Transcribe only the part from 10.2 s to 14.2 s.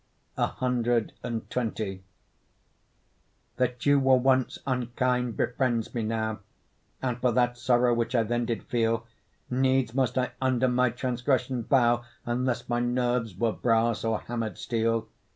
under my transgression bow, Unless my nerves were brass